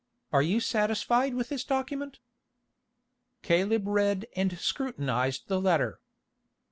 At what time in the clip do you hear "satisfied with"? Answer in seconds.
0.59-1.49